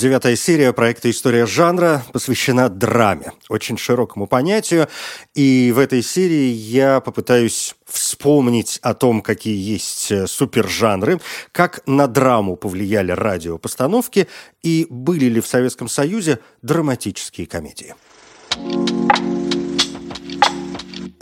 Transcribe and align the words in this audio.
Девятая 0.00 0.34
серия 0.34 0.72
проекта 0.72 1.10
«История 1.10 1.44
жанра» 1.44 2.02
посвящена 2.10 2.70
драме, 2.70 3.32
очень 3.50 3.76
широкому 3.76 4.26
понятию. 4.26 4.88
И 5.34 5.72
в 5.76 5.78
этой 5.78 6.02
серии 6.02 6.48
я 6.54 7.00
попытаюсь 7.00 7.74
вспомнить 7.84 8.78
о 8.80 8.94
том, 8.94 9.20
какие 9.20 9.54
есть 9.54 10.10
э, 10.10 10.26
супержанры, 10.26 11.20
как 11.52 11.82
на 11.86 12.06
драму 12.06 12.56
повлияли 12.56 13.12
радиопостановки 13.12 14.26
и 14.62 14.86
были 14.88 15.26
ли 15.26 15.42
в 15.42 15.46
Советском 15.46 15.86
Союзе 15.86 16.38
драматические 16.62 17.46
комедии. 17.46 17.94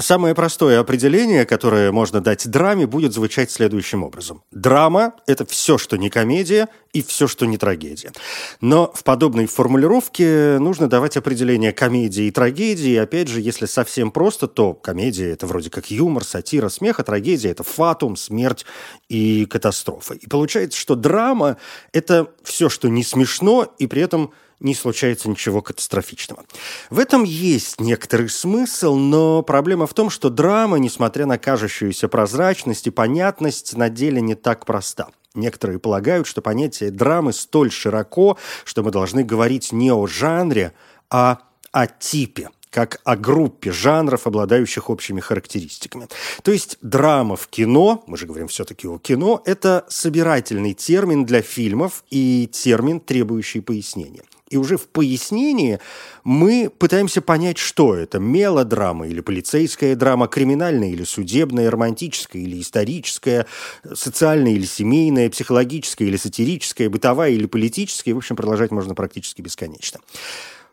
Самое 0.00 0.32
простое 0.32 0.78
определение, 0.78 1.44
которое 1.44 1.90
можно 1.90 2.20
дать 2.20 2.48
драме, 2.48 2.86
будет 2.86 3.12
звучать 3.12 3.50
следующим 3.50 4.04
образом. 4.04 4.44
Драма– 4.52 5.14
это 5.26 5.44
все, 5.44 5.76
что 5.76 5.96
не 5.96 6.08
комедия, 6.08 6.68
и 6.92 7.02
все, 7.02 7.26
что 7.26 7.46
не 7.46 7.58
трагедия. 7.58 8.12
Но 8.60 8.92
в 8.94 9.02
подобной 9.02 9.46
формулировке 9.46 10.58
нужно 10.60 10.88
давать 10.88 11.16
определение 11.16 11.72
комедии 11.72 12.26
и 12.26 12.30
трагедии. 12.30 12.94
Опять 12.94 13.26
же, 13.26 13.40
если 13.40 13.66
совсем 13.66 14.12
просто, 14.12 14.46
то 14.46 14.72
комедия– 14.72 15.30
это 15.32 15.48
вроде 15.48 15.68
как 15.68 15.90
юмор, 15.90 16.22
сатира, 16.22 16.68
смех, 16.68 17.00
а 17.00 17.02
трагедия– 17.02 17.48
это 17.50 17.64
фатум, 17.64 18.14
смерть 18.14 18.66
и 19.08 19.46
катастрофа. 19.46 20.14
И 20.14 20.28
получается, 20.28 20.78
что 20.78 20.94
драма– 20.94 21.56
это 21.92 22.28
все, 22.44 22.68
что 22.68 22.88
не 22.88 23.02
смешно, 23.02 23.74
и 23.80 23.88
при 23.88 24.02
этом– 24.02 24.30
не 24.60 24.74
случается 24.74 25.28
ничего 25.28 25.62
катастрофичного. 25.62 26.44
В 26.90 26.98
этом 26.98 27.24
есть 27.24 27.80
некоторый 27.80 28.28
смысл, 28.28 28.96
но 28.96 29.42
проблема 29.42 29.86
в 29.86 29.94
том, 29.94 30.10
что 30.10 30.30
драма, 30.30 30.78
несмотря 30.78 31.26
на 31.26 31.38
кажущуюся 31.38 32.08
прозрачность 32.08 32.86
и 32.86 32.90
понятность, 32.90 33.76
на 33.76 33.88
деле 33.88 34.20
не 34.20 34.34
так 34.34 34.66
проста. 34.66 35.08
Некоторые 35.34 35.78
полагают, 35.78 36.26
что 36.26 36.42
понятие 36.42 36.90
драмы 36.90 37.32
столь 37.32 37.70
широко, 37.70 38.38
что 38.64 38.82
мы 38.82 38.90
должны 38.90 39.22
говорить 39.22 39.72
не 39.72 39.92
о 39.92 40.06
жанре, 40.06 40.72
а 41.10 41.40
о 41.70 41.86
типе 41.86 42.50
как 42.70 43.00
о 43.04 43.16
группе 43.16 43.72
жанров, 43.72 44.26
обладающих 44.26 44.90
общими 44.90 45.20
характеристиками. 45.20 46.06
То 46.42 46.52
есть 46.52 46.76
драма 46.82 47.36
в 47.36 47.48
кино, 47.48 48.04
мы 48.06 48.16
же 48.16 48.26
говорим 48.26 48.48
все-таки 48.48 48.86
о 48.86 48.98
кино, 48.98 49.42
это 49.46 49.86
собирательный 49.88 50.74
термин 50.74 51.24
для 51.24 51.42
фильмов 51.42 52.04
и 52.10 52.48
термин, 52.52 53.00
требующий 53.00 53.60
пояснения. 53.60 54.22
И 54.50 54.56
уже 54.56 54.76
в 54.76 54.88
пояснении 54.88 55.78
мы 56.24 56.70
пытаемся 56.76 57.20
понять, 57.20 57.58
что 57.58 57.94
это– 57.94 58.18
мелодрама 58.18 59.06
или 59.06 59.20
полицейская 59.20 59.94
драма, 59.94 60.28
криминальная 60.28 60.90
или 60.90 61.04
судебная, 61.04 61.70
романтическая 61.70 62.42
или 62.42 62.60
историческая, 62.60 63.46
социальная 63.94 64.52
или 64.52 64.64
семейная, 64.64 65.30
психологическая 65.30 66.08
или 66.08 66.16
сатирическая, 66.16 66.88
бытовая 66.88 67.30
или 67.30 67.46
политическая. 67.46 68.14
В 68.14 68.18
общем, 68.18 68.36
продолжать 68.36 68.70
можно 68.70 68.94
практически 68.94 69.42
бесконечно. 69.42 70.00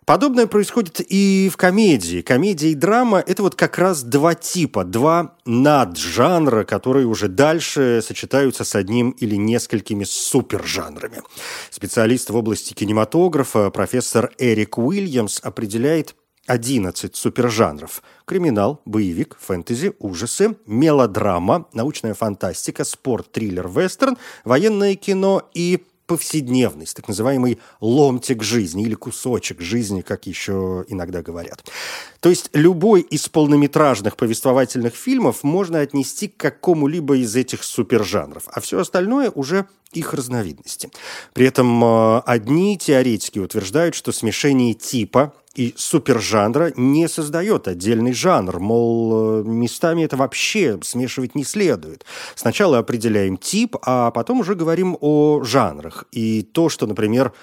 Подобное 0.05 0.45
происходит 0.45 1.01
и 1.09 1.49
в 1.51 1.57
комедии. 1.57 2.21
Комедия 2.21 2.69
и 2.69 2.75
драма– 2.75 3.23
это 3.27 3.41
вот 3.41 3.55
как 3.55 3.79
раз 3.79 4.03
два 4.03 4.35
типа, 4.35 4.83
два 4.83 5.35
наджанра, 5.45 6.63
которые 6.63 7.07
уже 7.07 7.27
дальше 7.27 8.03
сочетаются 8.05 8.63
с 8.63 8.75
одним 8.75 9.11
или 9.11 9.35
несколькими 9.35 10.03
супержанрами. 10.03 11.23
Специалист 11.71 12.29
в 12.29 12.35
области 12.35 12.75
кинематографа 12.75 13.71
профессор 13.71 14.31
Эрик 14.37 14.77
Уильямс 14.77 15.39
определяет 15.41 16.15
11 16.45 17.15
супержанров. 17.15 18.03
Криминал, 18.25 18.81
боевик, 18.85 19.35
фэнтези, 19.39 19.93
ужасы, 19.97 20.55
мелодрама, 20.67 21.67
научная 21.73 22.13
фантастика, 22.13 22.83
спорт, 22.83 23.31
триллер, 23.31 23.67
вестерн, 23.67 24.17
военное 24.43 24.93
кино 24.93 25.49
и 25.55 25.83
повседневность, 26.05 26.95
так 26.95 27.07
называемый 27.07 27.59
ломтик 27.81 28.43
жизни 28.43 28.83
или 28.83 28.95
кусочек 28.95 29.61
жизни, 29.61 30.01
как 30.01 30.27
еще 30.27 30.85
иногда 30.87 31.21
говорят. 31.21 31.63
То 32.19 32.29
есть 32.29 32.49
любой 32.53 33.01
из 33.01 33.27
полнометражных 33.27 34.17
повествовательных 34.17 34.95
фильмов 34.95 35.43
можно 35.43 35.79
отнести 35.79 36.27
к 36.27 36.37
какому-либо 36.37 37.17
из 37.17 37.35
этих 37.35 37.63
супержанров, 37.63 38.43
а 38.47 38.59
все 38.61 38.79
остальное 38.79 39.31
уже 39.31 39.67
их 39.91 40.13
разновидности. 40.13 40.89
При 41.33 41.47
этом 41.47 41.83
э, 41.83 42.21
одни 42.25 42.77
теоретики 42.77 43.39
утверждают, 43.39 43.95
что 43.95 44.11
смешение 44.11 44.73
типа 44.73 45.33
и 45.55 45.73
супержанра 45.77 46.73
не 46.75 47.07
создает 47.07 47.67
отдельный 47.67 48.13
жанр, 48.13 48.59
мол, 48.59 49.39
э, 49.39 49.43
местами 49.43 50.03
это 50.03 50.17
вообще 50.17 50.77
смешивать 50.83 51.33
не 51.33 51.43
следует. 51.43 52.05
Сначала 52.35 52.77
определяем 52.77 53.37
тип, 53.37 53.77
а 53.81 54.11
потом 54.11 54.41
уже 54.41 54.55
говорим 54.55 54.97
о 54.99 55.43
жанрах. 55.43 56.05
И 56.11 56.43
то, 56.43 56.69
что, 56.69 56.85
например, 56.87 57.33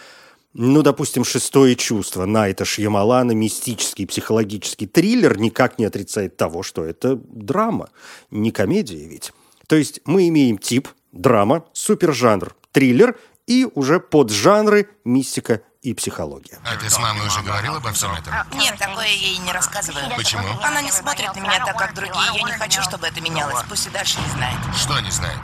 ну, 0.54 0.82
допустим, 0.82 1.24
«Шестое 1.24 1.74
чувство» 1.74 2.26
Найта 2.26 2.66
Шьямалана, 2.66 3.32
мистический 3.32 4.06
психологический 4.06 4.86
триллер, 4.86 5.38
никак 5.38 5.78
не 5.78 5.86
отрицает 5.86 6.36
того, 6.36 6.62
что 6.62 6.84
это 6.84 7.16
драма, 7.16 7.88
не 8.30 8.50
комедия 8.50 9.08
ведь. 9.08 9.32
То 9.66 9.76
есть 9.76 10.02
мы 10.04 10.28
имеем 10.28 10.58
тип, 10.58 10.88
драма, 11.12 11.64
супержанр, 11.72 12.54
триллер 12.70 13.16
и 13.46 13.66
уже 13.74 13.98
поджанры 13.98 14.90
мистика 15.04 15.62
и 15.82 15.94
психология. 15.94 16.58
А 16.64 16.76
ты 16.76 16.88
с 16.88 16.98
мамой 16.98 17.26
уже 17.26 17.42
говорил 17.42 17.74
обо 17.74 17.92
всем 17.92 18.12
этом? 18.14 18.32
Нет, 18.54 18.78
такое 18.78 19.06
я 19.06 19.12
ей 19.12 19.38
не 19.38 19.52
рассказываю. 19.52 20.04
Почему? 20.16 20.48
Она 20.62 20.80
не 20.80 20.92
смотрит 20.92 21.34
на 21.34 21.40
меня 21.40 21.64
так, 21.64 21.76
как 21.76 21.94
другие. 21.94 22.24
Я 22.34 22.42
не 22.42 22.52
хочу, 22.52 22.82
чтобы 22.82 23.06
это 23.08 23.20
менялось. 23.20 23.62
Пусть 23.68 23.86
и 23.86 23.90
дальше 23.90 24.18
не 24.20 24.30
знает. 24.30 24.58
Что 24.76 24.98
не 25.00 25.10
знает? 25.10 25.40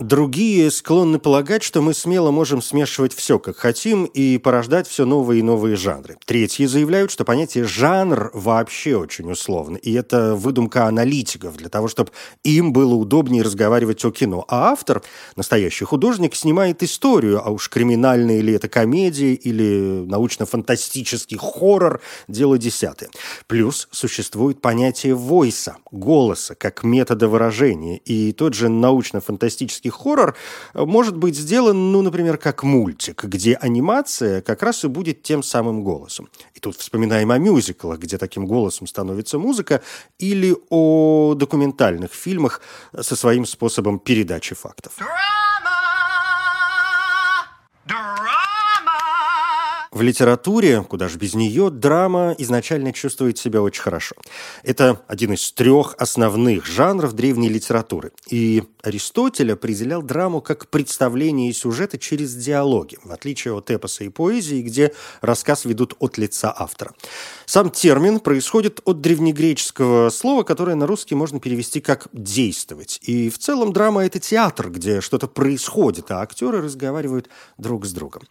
Другие 0.00 0.70
склонны 0.70 1.18
полагать, 1.18 1.62
что 1.62 1.82
мы 1.82 1.92
смело 1.92 2.30
можем 2.30 2.62
смешивать 2.62 3.12
все, 3.12 3.38
как 3.38 3.58
хотим, 3.58 4.06
и 4.06 4.38
порождать 4.38 4.88
все 4.88 5.04
новые 5.04 5.40
и 5.40 5.42
новые 5.42 5.76
жанры. 5.76 6.16
Третьи 6.24 6.64
заявляют, 6.64 7.10
что 7.10 7.26
понятие 7.26 7.64
«жанр» 7.64 8.30
вообще 8.32 8.96
очень 8.96 9.30
условно, 9.30 9.76
и 9.76 9.92
это 9.92 10.36
выдумка 10.36 10.86
аналитиков 10.86 11.54
для 11.58 11.68
того, 11.68 11.86
чтобы 11.86 12.12
им 12.44 12.72
было 12.72 12.94
удобнее 12.94 13.42
разговаривать 13.42 14.02
о 14.06 14.10
кино. 14.10 14.46
А 14.48 14.70
автор, 14.70 15.02
настоящий 15.36 15.84
художник, 15.84 16.34
снимает 16.34 16.82
историю, 16.82 17.46
а 17.46 17.50
уж 17.50 17.68
криминальная 17.68 18.40
ли 18.40 18.54
это 18.54 18.70
комедия 18.70 19.34
или 19.34 20.06
научно-фантастический 20.06 21.36
хоррор– 21.36 22.00
дело 22.26 22.56
десятое. 22.56 23.10
Плюс 23.46 23.86
существует 23.90 24.62
понятие 24.62 25.14
«войса», 25.14 25.76
голоса, 25.90 26.54
как 26.54 26.84
метода 26.84 27.28
выражения, 27.28 27.98
и 27.98 28.32
тот 28.32 28.54
же 28.54 28.70
научно-фантастический 28.70 29.89
хоррор 29.90 30.36
может 30.74 31.16
быть 31.16 31.36
сделан, 31.36 31.92
ну, 31.92 32.02
например, 32.02 32.36
как 32.36 32.62
мультик, 32.62 33.24
где 33.24 33.54
анимация 33.54 34.40
как 34.40 34.62
раз 34.62 34.84
и 34.84 34.88
будет 34.88 35.22
тем 35.22 35.42
самым 35.42 35.82
голосом. 35.82 36.28
И 36.54 36.60
тут 36.60 36.76
вспоминаем 36.76 37.30
о 37.30 37.38
мюзиклах, 37.38 37.98
где 37.98 38.18
таким 38.18 38.46
голосом 38.46 38.86
становится 38.86 39.38
музыка, 39.38 39.82
или 40.18 40.56
о 40.70 41.34
документальных 41.34 42.12
фильмах 42.12 42.60
со 42.98 43.16
своим 43.16 43.46
способом 43.46 43.98
передачи 43.98 44.54
фактов. 44.54 44.92
В 49.92 50.02
литературе, 50.02 50.84
куда 50.84 51.08
же 51.08 51.18
без 51.18 51.34
нее, 51.34 51.68
драма 51.68 52.32
изначально 52.38 52.92
чувствует 52.92 53.38
себя 53.38 53.60
очень 53.60 53.82
хорошо. 53.82 54.14
Это 54.62 55.02
один 55.08 55.32
из 55.32 55.50
трех 55.50 55.96
основных 55.98 56.64
жанров 56.64 57.12
древней 57.12 57.48
литературы. 57.48 58.12
И 58.28 58.62
Аристотель 58.84 59.52
определял 59.52 60.00
драму 60.00 60.40
как 60.42 60.68
представление 60.68 61.52
сюжета 61.52 61.98
через 61.98 62.36
диалоги, 62.36 62.98
в 63.02 63.10
отличие 63.10 63.52
от 63.52 63.68
эпоса 63.72 64.04
и 64.04 64.10
поэзии, 64.10 64.62
где 64.62 64.94
рассказ 65.22 65.64
ведут 65.64 65.96
от 65.98 66.18
лица 66.18 66.54
автора. 66.56 66.94
Сам 67.44 67.68
термин 67.68 68.20
происходит 68.20 68.80
от 68.84 69.00
древнегреческого 69.00 70.10
слова, 70.10 70.44
которое 70.44 70.76
на 70.76 70.86
русский 70.86 71.16
можно 71.16 71.40
перевести 71.40 71.80
как 71.80 72.06
«действовать». 72.12 73.00
И 73.02 73.28
в 73.28 73.38
целом 73.38 73.72
драма– 73.72 74.04
это 74.06 74.20
театр, 74.20 74.70
где 74.70 75.00
что-то 75.00 75.26
происходит, 75.26 76.12
а 76.12 76.20
актеры 76.20 76.62
разговаривают 76.62 77.28
друг 77.58 77.86
с 77.86 77.92
другом. 77.92 78.22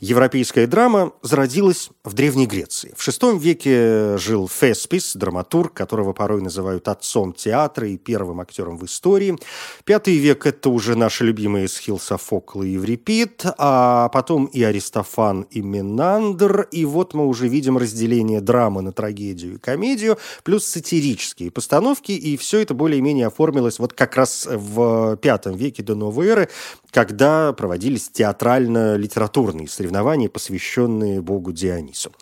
Европейская 0.00 0.66
драма 0.66 1.01
драма 1.02 1.12
зародилась 1.22 1.90
в 2.04 2.14
Древней 2.14 2.46
Греции. 2.46 2.92
В 2.96 3.06
VI 3.06 3.38
веке 3.38 4.16
жил 4.18 4.48
Феспис, 4.48 5.14
драматург, 5.14 5.72
которого 5.72 6.12
порой 6.12 6.42
называют 6.42 6.88
отцом 6.88 7.32
театра 7.32 7.88
и 7.88 7.96
первым 7.96 8.40
актером 8.40 8.78
в 8.78 8.84
истории. 8.84 9.38
Пятый 9.84 10.16
век– 10.18 10.46
это 10.46 10.70
уже 10.70 10.96
наши 10.96 11.24
любимые 11.24 11.68
Схил, 11.68 11.98
Софокл 11.98 12.62
и 12.62 12.70
Еврипид, 12.70 13.44
а 13.58 14.08
потом 14.08 14.46
и 14.46 14.62
Аристофан, 14.62 15.42
и 15.50 15.62
Менандр. 15.62 16.68
И 16.70 16.84
вот 16.84 17.14
мы 17.14 17.26
уже 17.26 17.48
видим 17.48 17.78
разделение 17.78 18.40
драмы 18.40 18.82
на 18.82 18.92
трагедию 18.92 19.54
и 19.54 19.58
комедию, 19.58 20.18
плюс 20.42 20.66
сатирические 20.66 21.50
постановки, 21.50 22.12
и 22.12 22.36
все 22.36 22.60
это 22.60 22.74
более-менее 22.74 23.26
оформилось 23.26 23.78
вот 23.78 23.92
как 23.92 24.16
раз 24.16 24.46
в 24.50 25.16
пятом 25.16 25.56
веке 25.56 25.82
до 25.82 25.94
новой 25.94 26.28
эры, 26.28 26.48
когда 26.90 27.52
проводились 27.52 28.10
театрально-литературные 28.10 29.68
соревнования, 29.68 30.28
посвященные 30.28 30.91
богу 31.20 31.52
Дионису. 31.52 32.12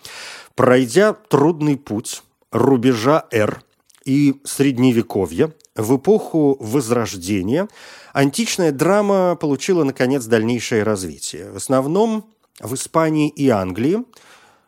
Пройдя 0.54 1.12
трудный 1.12 1.76
путь 1.76 2.22
рубежа 2.52 3.26
эр 3.30 3.62
и 4.04 4.40
средневековья, 4.44 5.52
в 5.76 5.96
эпоху 5.96 6.56
Возрождения 6.60 7.68
античная 8.12 8.72
драма 8.72 9.36
получила, 9.36 9.84
наконец, 9.84 10.24
дальнейшее 10.24 10.82
развитие. 10.82 11.50
В 11.50 11.56
основном 11.56 12.24
в 12.60 12.74
Испании 12.74 13.28
и 13.28 13.48
Англии 13.48 14.04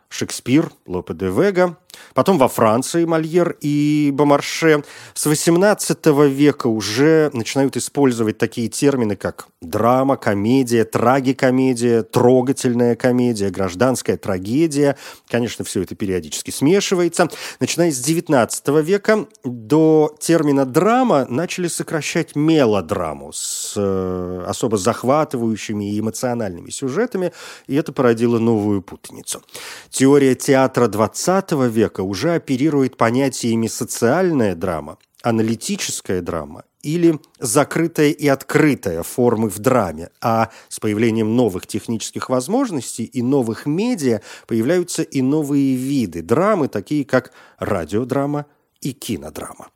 Шекспир, 0.08 0.70
Лопе 0.86 1.14
де 1.14 1.28
Вега, 1.28 1.76
потом 2.14 2.38
во 2.38 2.48
Франции 2.48 3.04
Мольер 3.04 3.56
и 3.60 4.10
Бомарше. 4.12 4.84
С 5.14 5.26
XVIII 5.26 6.28
века 6.28 6.68
уже 6.68 7.30
начинают 7.32 7.76
использовать 7.76 8.38
такие 8.38 8.68
термины, 8.68 9.16
как 9.16 9.48
драма, 9.60 10.16
комедия, 10.16 10.84
трагикомедия, 10.84 12.02
трогательная 12.02 12.96
комедия, 12.96 13.50
гражданская 13.50 14.16
трагедия. 14.16 14.96
Конечно, 15.28 15.64
все 15.64 15.82
это 15.82 15.94
периодически 15.94 16.50
смешивается. 16.50 17.28
Начиная 17.60 17.90
с 17.90 18.00
XIX 18.00 18.82
века 18.82 19.26
до 19.44 20.14
термина 20.20 20.64
драма 20.64 21.26
начали 21.28 21.68
сокращать 21.68 22.34
мелодраму 22.34 23.32
с 23.32 23.74
э, 23.76 24.44
особо 24.46 24.76
захватывающими 24.76 25.92
и 25.92 26.00
эмоциональными 26.00 26.70
сюжетами, 26.70 27.32
и 27.66 27.74
это 27.74 27.92
породило 27.92 28.38
новую 28.38 28.82
путаницу. 28.82 29.42
Теория 29.90 30.34
театра 30.34 30.88
XX 30.88 31.68
века 31.68 31.91
уже 32.00 32.34
оперирует 32.34 32.96
понятиями 32.96 33.66
социальная 33.66 34.54
драма, 34.54 34.98
аналитическая 35.22 36.22
драма 36.22 36.64
или 36.82 37.20
закрытая 37.38 38.10
и 38.10 38.26
открытая 38.26 39.02
формы 39.02 39.48
в 39.48 39.58
драме, 39.58 40.10
а 40.20 40.50
с 40.68 40.80
появлением 40.80 41.36
новых 41.36 41.66
технических 41.66 42.28
возможностей 42.28 43.04
и 43.04 43.22
новых 43.22 43.66
медиа 43.66 44.20
появляются 44.46 45.02
и 45.02 45.22
новые 45.22 45.76
виды 45.76 46.22
драмы, 46.22 46.68
такие 46.68 47.04
как 47.04 47.32
радиодрама 47.58 48.46
и 48.80 48.92
кинодрама. 48.92 49.68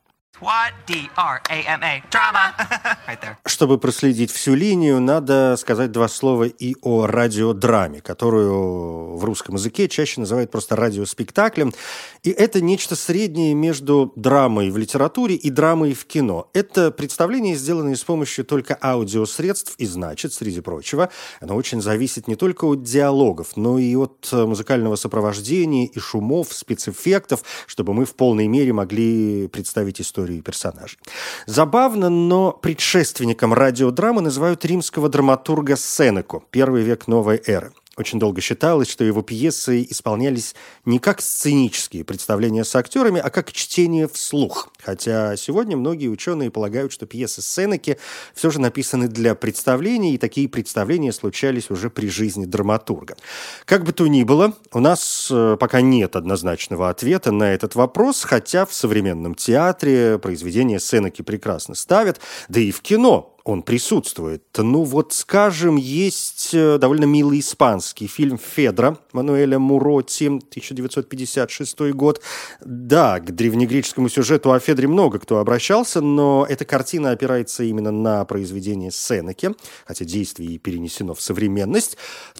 Чтобы 3.45 3.79
проследить 3.79 4.31
всю 4.31 4.53
линию, 4.53 4.99
надо 5.01 5.55
сказать 5.57 5.91
два 5.91 6.07
слова 6.07 6.43
и 6.43 6.75
о 6.81 7.07
радиодраме, 7.07 8.01
которую 8.01 9.17
в 9.17 9.23
русском 9.23 9.55
языке 9.55 9.89
чаще 9.89 10.19
называют 10.19 10.51
просто 10.51 10.75
радиоспектаклем. 10.75 11.73
И 12.21 12.29
это 12.29 12.61
нечто 12.61 12.95
среднее 12.95 13.55
между 13.55 14.13
драмой 14.15 14.69
в 14.69 14.77
литературе 14.77 15.35
и 15.35 15.49
драмой 15.49 15.93
в 15.93 16.05
кино. 16.05 16.49
Это 16.53 16.91
представление, 16.91 17.55
сделанное 17.55 17.95
с 17.95 18.03
помощью 18.03 18.45
только 18.45 18.77
аудиосредств, 18.79 19.73
и 19.79 19.85
значит, 19.87 20.33
среди 20.33 20.61
прочего, 20.61 21.09
оно 21.41 21.55
очень 21.55 21.81
зависит 21.81 22.27
не 22.27 22.35
только 22.35 22.65
от 22.65 22.83
диалогов, 22.83 23.55
но 23.55 23.79
и 23.79 23.95
от 23.95 24.29
музыкального 24.31 24.97
сопровождения 24.97 25.87
и 25.87 25.99
шумов, 25.99 26.53
спецэффектов, 26.53 27.41
чтобы 27.65 27.93
мы 27.93 28.05
в 28.05 28.13
полной 28.13 28.47
мере 28.47 28.71
могли 28.71 29.47
представить 29.47 29.99
историю 29.99 30.26
историю 30.27 30.43
персонажей. 30.43 30.99
Забавно, 31.45 32.09
но 32.09 32.51
предшественником 32.51 33.53
радиодрамы 33.53 34.21
называют 34.21 34.65
римского 34.65 35.09
драматурга 35.09 35.75
Сенеку, 35.77 36.43
первый 36.51 36.83
век 36.83 37.07
новой 37.07 37.41
эры. 37.45 37.71
Очень 37.97 38.19
долго 38.19 38.41
считалось, 38.41 38.89
что 38.91 39.03
его 39.03 39.23
пьесы 39.23 39.85
исполнялись 39.89 40.53
не 40.85 40.99
как 40.99 41.19
сценические 41.19 42.03
представления 42.03 42.63
с 42.63 42.75
актерами, 42.75 43.19
а 43.19 43.31
как 43.31 43.51
чтение 43.51 44.07
вслух. 44.07 44.69
Хотя 44.83 45.35
сегодня 45.35 45.75
многие 45.75 46.07
ученые 46.07 46.51
полагают, 46.51 46.91
что 46.91 47.07
пьесы 47.07 47.41
Сенеки 47.41 47.97
все 48.35 48.51
же 48.51 48.61
написаны 48.61 49.07
для 49.07 49.33
представлений, 49.33 50.13
и 50.13 50.19
такие 50.19 50.47
представления 50.47 51.11
случались 51.11 51.71
уже 51.71 51.89
при 51.89 52.07
жизни 52.07 52.45
драматурга. 52.45 53.17
Как 53.65 53.83
бы 53.83 53.93
то 53.93 54.05
ни 54.05 54.21
было, 54.21 54.53
у 54.71 54.79
нас 54.79 55.29
э, 55.31 55.57
пока 55.59 55.81
нет 55.81 56.15
однозначного 56.15 56.91
ответа 56.91 57.31
на 57.31 57.51
этот 57.51 57.73
вопрос, 57.73 58.23
хотя 58.23 58.67
в 58.67 58.75
современном 58.75 59.33
театре 59.33 60.19
произведения 60.19 60.79
Сенеки 60.79 61.23
прекрасно 61.23 61.73
ставят, 61.73 62.19
да 62.47 62.59
и 62.59 62.69
в 62.69 62.81
кино 62.81 63.36
он 63.47 63.63
присутствует. 63.63 64.43
Ну 64.57 64.83
вот, 64.83 65.13
скажем, 65.13 65.77
есть 65.77 66.49
э, 66.53 66.77
довольно 66.77 67.05
милый 67.05 67.39
испанский 67.39 68.07
фильм 68.07 68.37
«Федра» 68.37 68.97
Мануэля 69.13 69.57
Муроти, 69.57 70.25
1956 70.27 71.79
год. 71.93 72.21
Да, 72.59 73.19
к 73.21 73.33
древнегреческому 73.33 74.09
сюжету 74.09 74.51
о 74.51 74.59
Федре 74.59 74.89
много 74.89 75.19
кто 75.19 75.39
обращался, 75.39 76.01
но 76.01 76.45
эта 76.47 76.65
картина 76.65 77.11
опирается 77.11 77.63
именно 77.63 77.91
на 77.91 78.25
произведение 78.25 78.91
Сенеки, 78.91 79.55
хотя 79.85 80.03
действие 80.03 80.51
и 80.51 80.57
перенесено 80.57 81.13
в 81.13 81.21
современность. 81.21 81.97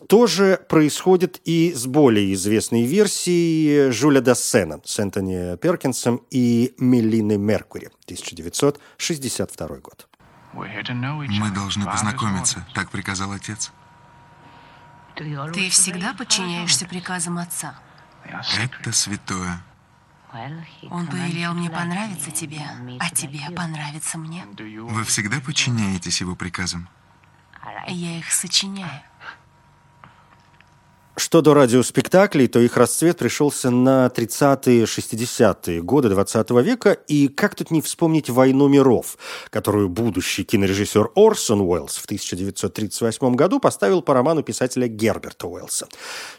Тоже 0.07 0.59
происходит 0.67 1.39
и 1.45 1.73
с 1.73 1.85
более 1.85 2.33
известной 2.33 2.83
версией 2.83 3.91
Жюля 3.91 4.19
Дассена 4.19 4.81
с 4.83 4.99
Энтони 4.99 5.55
Перкинсом 5.55 6.21
и 6.31 6.73
Мелиной 6.77 7.37
Меркури, 7.37 7.91
1962 8.07 9.67
год. 9.77 10.06
Мы 10.57 11.51
должны 11.51 11.85
познакомиться, 11.85 12.65
так 12.73 12.89
приказал 12.89 13.31
отец. 13.31 13.71
Ты 15.15 15.69
всегда 15.69 16.13
подчиняешься 16.13 16.85
приказам 16.85 17.37
отца. 17.37 17.75
Это 18.23 18.91
святое. 18.91 19.61
Он 20.89 21.07
повелел 21.07 21.53
мне 21.53 21.69
понравиться 21.69 22.31
тебе, 22.31 22.61
а 22.99 23.09
тебе 23.11 23.49
понравится 23.55 24.17
мне. 24.17 24.45
Вы 24.45 25.03
всегда 25.03 25.39
подчиняетесь 25.39 26.21
его 26.21 26.35
приказам? 26.35 26.89
Я 27.87 28.17
их 28.17 28.31
сочиняю. 28.31 29.01
Что 31.27 31.41
до 31.41 31.53
радиоспектаклей, 31.53 32.47
то 32.47 32.57
их 32.61 32.77
расцвет 32.77 33.17
пришелся 33.17 33.69
на 33.69 34.07
30-е, 34.07 34.85
60-е 34.85 35.81
годы 35.81 36.07
20 36.07 36.49
века, 36.63 36.93
и 36.93 37.27
как 37.27 37.53
тут 37.53 37.69
не 37.69 37.81
вспомнить 37.81 38.29
«Войну 38.29 38.69
миров», 38.69 39.17
которую 39.49 39.89
будущий 39.89 40.45
кинорежиссер 40.45 41.09
Орсон 41.15 41.59
Уэллс 41.59 41.97
в 41.97 42.05
1938 42.05 43.35
году 43.35 43.59
поставил 43.59 44.01
по 44.01 44.13
роману 44.13 44.41
писателя 44.41 44.87
Герберта 44.87 45.47
Уэллса. 45.47 45.89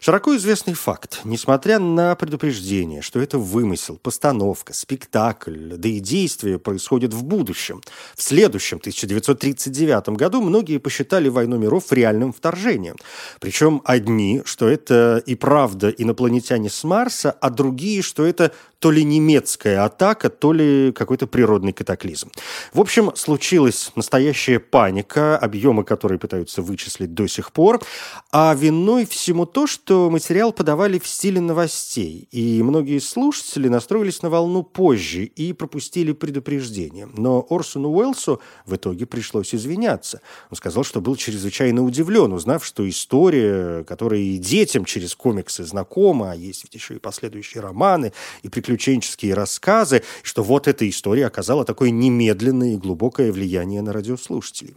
Широко 0.00 0.34
известный 0.38 0.72
факт, 0.72 1.20
несмотря 1.24 1.78
на 1.78 2.14
предупреждение, 2.14 3.02
что 3.02 3.20
это 3.20 3.36
вымысел, 3.36 3.98
постановка, 3.98 4.72
спектакль, 4.72 5.74
да 5.76 5.86
и 5.86 6.00
действие 6.00 6.58
происходит 6.58 7.12
в 7.12 7.24
будущем, 7.24 7.82
в 8.16 8.22
следующем, 8.22 8.78
1939 8.78 10.08
году, 10.16 10.40
многие 10.40 10.78
посчитали 10.78 11.28
«Войну 11.28 11.58
миров» 11.58 11.92
реальным 11.92 12.32
вторжением. 12.32 12.96
Причем 13.38 13.82
одни, 13.84 14.40
что 14.46 14.66
это 14.66 14.77
и 14.90 15.34
правда 15.34 15.88
инопланетяне 15.90 16.70
с 16.70 16.84
Марса, 16.84 17.30
а 17.30 17.50
другие, 17.50 18.02
что 18.02 18.24
это 18.24 18.52
то 18.78 18.90
ли 18.90 19.02
немецкая 19.02 19.84
атака, 19.84 20.30
то 20.30 20.52
ли 20.52 20.92
какой-то 20.92 21.26
природный 21.26 21.72
катаклизм. 21.72 22.30
В 22.72 22.80
общем, 22.80 23.12
случилась 23.16 23.90
настоящая 23.96 24.60
паника, 24.60 25.36
объемы 25.36 25.84
которой 25.84 26.18
пытаются 26.18 26.62
вычислить 26.62 27.12
до 27.14 27.26
сих 27.26 27.52
пор, 27.52 27.82
а 28.30 28.54
виной 28.54 29.04
всему 29.06 29.46
то, 29.46 29.66
что 29.66 30.10
материал 30.10 30.52
подавали 30.52 30.98
в 30.98 31.08
стиле 31.08 31.40
новостей, 31.40 32.28
и 32.30 32.62
многие 32.62 33.00
слушатели 33.00 33.68
настроились 33.68 34.22
на 34.22 34.30
волну 34.30 34.62
позже 34.62 35.24
и 35.24 35.52
пропустили 35.52 36.12
предупреждение. 36.12 37.08
Но 37.16 37.44
Орсону 37.50 37.90
Уэллсу 37.90 38.40
в 38.64 38.76
итоге 38.76 39.06
пришлось 39.06 39.54
извиняться. 39.54 40.20
Он 40.50 40.56
сказал, 40.56 40.84
что 40.84 41.00
был 41.00 41.16
чрезвычайно 41.16 41.82
удивлен, 41.82 42.32
узнав, 42.32 42.64
что 42.64 42.88
история, 42.88 43.82
которая 43.84 44.20
и 44.20 44.38
детям 44.68 44.84
через 44.84 45.14
комиксы 45.14 45.64
знакома, 45.64 46.32
а 46.32 46.34
есть 46.34 46.64
ведь 46.64 46.74
еще 46.74 46.94
и 46.94 46.98
последующие 46.98 47.62
романы, 47.62 48.12
и 48.42 48.48
приключенческие 48.48 49.32
рассказы, 49.34 50.02
что 50.22 50.42
вот 50.42 50.68
эта 50.68 50.88
история 50.88 51.26
оказала 51.26 51.64
такое 51.64 51.90
немедленное 51.90 52.74
и 52.74 52.76
глубокое 52.76 53.32
влияние 53.32 53.80
на 53.80 53.92
радиослушателей. 53.92 54.76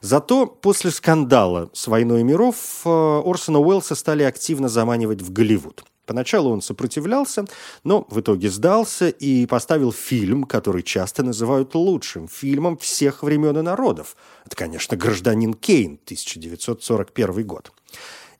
Зато 0.00 0.46
после 0.46 0.92
скандала 0.92 1.70
с 1.72 1.88
«Войной 1.88 2.22
миров» 2.22 2.82
э, 2.84 2.88
Орсона 2.88 3.58
Уэллса 3.58 3.96
стали 3.96 4.22
активно 4.22 4.68
заманивать 4.68 5.22
в 5.22 5.32
Голливуд. 5.32 5.84
Поначалу 6.06 6.50
он 6.50 6.62
сопротивлялся, 6.62 7.44
но 7.84 8.06
в 8.10 8.20
итоге 8.20 8.50
сдался 8.50 9.08
и 9.08 9.46
поставил 9.46 9.92
фильм, 9.92 10.44
который 10.44 10.82
часто 10.82 11.22
называют 11.22 11.74
лучшим 11.74 12.28
фильмом 12.28 12.76
всех 12.76 13.22
времен 13.22 13.58
и 13.58 13.62
народов. 13.62 14.16
Это, 14.44 14.56
конечно, 14.56 14.96
«Гражданин 14.96 15.54
Кейн», 15.54 15.98
1941 16.04 17.46
год. 17.46 17.72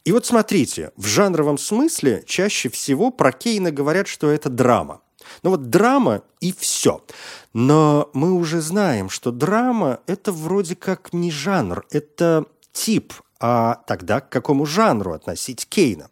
И 0.04 0.12
вот 0.12 0.26
смотрите, 0.26 0.92
в 0.96 1.06
жанровом 1.06 1.58
смысле 1.58 2.24
чаще 2.26 2.68
всего 2.68 3.10
про 3.10 3.32
Кейна 3.32 3.70
говорят, 3.70 4.08
что 4.08 4.30
это 4.30 4.48
драма. 4.48 5.00
Ну 5.42 5.50
вот 5.50 5.70
драма 5.70 6.22
и 6.40 6.52
все. 6.52 7.04
Но 7.52 8.10
мы 8.12 8.32
уже 8.32 8.60
знаем, 8.60 9.08
что 9.08 9.30
драма– 9.30 10.00
это 10.06 10.32
вроде 10.32 10.74
как 10.74 11.12
не 11.12 11.30
жанр, 11.30 11.86
это 11.90 12.46
тип, 12.72 13.14
а 13.38 13.82
тогда 13.86 14.20
к 14.20 14.28
какому 14.28 14.66
жанру 14.66 15.12
относить 15.12 15.66
Кейна? 15.68 16.08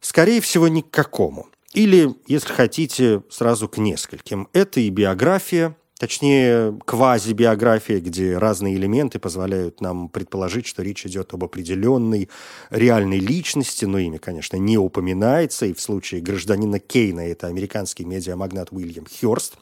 Скорее 0.00 0.40
всего, 0.40 0.68
ни 0.68 0.80
к 0.80 0.90
какому. 0.90 1.48
Или, 1.74 2.14
если 2.26 2.52
хотите, 2.52 3.22
сразу 3.30 3.68
к 3.68 3.78
нескольким. 3.78 4.48
Это 4.52 4.80
и 4.80 4.88
биография, 4.90 5.76
точнее, 5.98 6.78
квазибиография, 6.84 8.00
где 8.00 8.38
разные 8.38 8.76
элементы 8.76 9.18
позволяют 9.18 9.80
нам 9.80 10.08
предположить, 10.08 10.66
что 10.66 10.82
речь 10.82 11.04
идет 11.04 11.34
об 11.34 11.44
определенной 11.44 12.28
реальной 12.70 13.18
личности, 13.18 13.84
но 13.84 13.98
имя, 13.98 14.18
конечно, 14.18 14.56
не 14.56 14.78
упоминается, 14.78 15.66
и 15.66 15.74
в 15.74 15.80
случае 15.80 16.20
гражданина 16.20 16.78
Кейна 16.78 17.20
это 17.20 17.48
американский 17.48 18.04
медиамагнат 18.04 18.68
Уильям 18.70 19.06
Хёрст, 19.20 19.56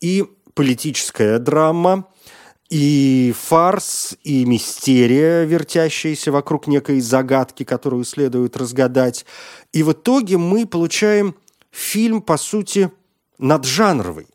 и 0.00 0.24
политическая 0.52 1.38
драма, 1.38 2.06
и 2.68 3.34
фарс, 3.36 4.16
и 4.22 4.44
мистерия, 4.44 5.44
вертящаяся 5.44 6.30
вокруг 6.30 6.66
некой 6.66 7.00
загадки, 7.00 7.64
которую 7.64 8.04
следует 8.04 8.56
разгадать. 8.56 9.24
И 9.72 9.82
в 9.82 9.92
итоге 9.92 10.36
мы 10.36 10.66
получаем 10.66 11.36
фильм, 11.70 12.20
по 12.20 12.36
сути, 12.36 12.90
наджанровый. 13.38 14.26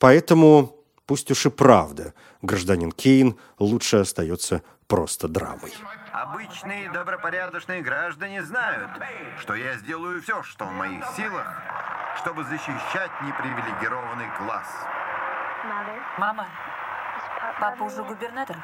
Поэтому, 0.00 0.74
пусть 1.06 1.30
уж 1.30 1.46
и 1.46 1.50
правда, 1.50 2.14
гражданин 2.42 2.90
Кейн 2.90 3.38
лучше 3.58 3.98
остается 3.98 4.62
просто 4.88 5.28
драмой. 5.28 5.72
Обычные 6.10 6.90
добропорядочные 6.90 7.82
граждане 7.82 8.42
знают, 8.42 8.90
что 9.38 9.54
я 9.54 9.74
сделаю 9.76 10.20
все, 10.22 10.42
что 10.42 10.64
в 10.64 10.72
моих 10.72 11.04
силах, 11.16 11.46
чтобы 12.16 12.42
защищать 12.44 13.12
непривилегированный 13.22 14.28
класс. 14.38 14.66
Мама, 16.18 16.48
Папа 17.60 17.82
уже 17.82 18.02
губернатор? 18.02 18.56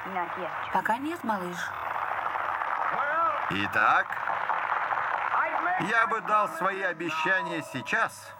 Пока 0.72 0.96
нет, 0.96 1.22
малыш. 1.22 1.56
Итак, 3.50 4.06
я 5.80 6.06
бы 6.06 6.20
дал 6.22 6.48
свои 6.48 6.80
обещания 6.80 7.62
сейчас, 7.72 8.32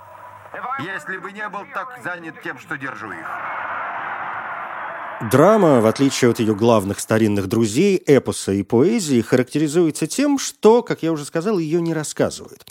если 0.81 1.19
бы 1.19 1.33
не 1.33 1.49
был 1.49 1.65
так 1.73 2.01
занят 2.03 2.43
тем, 2.43 2.59
что 2.59 2.77
держу 2.77 3.13
их. 3.13 3.27
Драма, 5.31 5.81
в 5.81 5.87
отличие 5.87 6.31
от 6.31 6.41
ее 6.41 6.55
главных 6.55 7.01
старинных 7.01 7.47
друзей, 7.47 8.03
эпоса 8.07 8.53
и 8.53 8.63
поэзии, 8.63 9.23
характеризуется 9.23 10.07
тем, 10.07 10.39
что, 10.39 10.83
как 10.83 11.03
я 11.03 11.11
уже 11.11 11.25
сказал, 11.25 11.59
ее 11.59 11.81
не 11.81 11.95
рассказывают. 11.95 12.71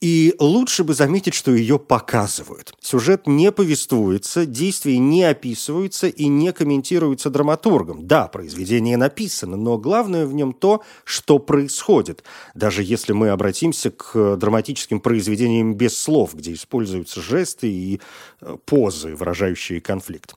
И 0.00 0.34
лучше 0.38 0.84
бы 0.84 0.94
заметить, 0.94 1.34
что 1.34 1.52
ее 1.52 1.76
показывают. 1.76 2.72
Сюжет 2.80 3.26
не 3.26 3.50
повествуется, 3.50 4.46
действия 4.46 4.96
не 4.98 5.24
описываются 5.24 6.06
и 6.06 6.28
не 6.28 6.52
комментируются 6.52 7.30
драматургом. 7.30 8.06
Да, 8.06 8.28
произведение 8.28 8.96
написано, 8.96 9.56
но 9.56 9.76
главное 9.76 10.24
в 10.24 10.34
нем 10.34 10.52
то, 10.52 10.84
что 11.02 11.40
происходит. 11.40 12.22
Даже 12.54 12.84
если 12.84 13.12
мы 13.12 13.30
обратимся 13.30 13.90
к 13.90 14.36
драматическим 14.36 15.00
произведениям 15.00 15.74
без 15.74 15.98
слов, 15.98 16.34
где 16.34 16.52
используются 16.52 17.20
жесты 17.20 17.68
и 17.68 18.00
э, 18.40 18.56
позы, 18.66 19.16
выражающие 19.16 19.80
конфликт. 19.80 20.34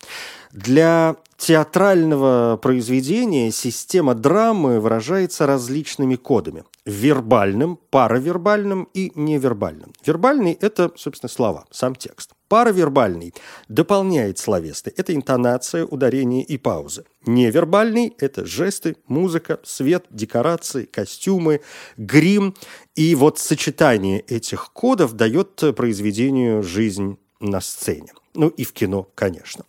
Для 0.53 1.15
театрального 1.37 2.57
произведения 2.61 3.51
система 3.51 4.15
драмы 4.15 4.79
выражается 4.79 5.47
различными 5.47 6.15
кодами. 6.15 6.65
Вербальным, 6.85 7.79
паравербальным 7.89 8.89
и 8.93 9.11
невербальным. 9.15 9.93
Вербальный– 10.05 10.57
это, 10.61 10.91
собственно, 10.97 11.29
слова, 11.29 11.65
сам 11.71 11.95
текст. 11.95 12.31
Паравербальный 12.49 13.33
дополняет 13.69 14.39
словесный. 14.39 14.93
Это 14.97 15.15
интонация, 15.15 15.85
ударение 15.85 16.43
и 16.43 16.57
паузы. 16.57 17.05
Невербальный– 17.25 18.13
это 18.19 18.45
жесты, 18.45 18.97
музыка, 19.07 19.59
свет, 19.63 20.05
декорации, 20.09 20.83
костюмы, 20.85 21.61
грим. 21.97 22.55
И 22.95 23.15
вот 23.15 23.39
сочетание 23.39 24.19
этих 24.21 24.71
кодов 24.73 25.13
дает 25.13 25.63
произведению 25.77 26.61
жизнь 26.61 27.17
на 27.39 27.61
сцене. 27.61 28.11
Ну 28.33 28.49
и 28.49 28.63
в 28.65 28.73
кино, 28.73 29.07
конечно. 29.15 29.63